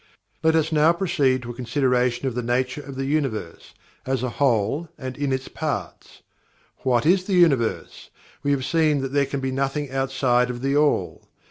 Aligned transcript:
Let 0.41 0.55
us 0.55 0.71
now 0.71 0.93
proceed 0.93 1.43
to 1.43 1.51
a 1.51 1.53
consideration 1.53 2.27
of 2.27 2.33
the 2.33 2.41
nature 2.41 2.81
of 2.81 2.95
the 2.95 3.05
Universe, 3.05 3.75
as 4.03 4.23
a 4.23 4.31
whole 4.31 4.89
and 4.97 5.15
in 5.15 5.31
its 5.31 5.47
parts. 5.47 6.23
What 6.79 7.05
is 7.05 7.25
the 7.25 7.35
Universe? 7.35 8.09
We 8.41 8.49
have 8.49 8.65
seen 8.65 9.01
that 9.01 9.13
there 9.13 9.27
can 9.27 9.41
be 9.41 9.51
nothing 9.51 9.91
outside 9.91 10.49
of 10.49 10.63
THE 10.63 10.75
ALL. 10.75 11.29